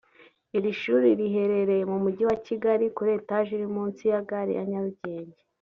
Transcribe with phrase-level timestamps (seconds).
[0.57, 5.37] Iri shuri riherereye mu Mujyi wa Kigali kuri Etage iri munsi ya Gare ya Nyarugenge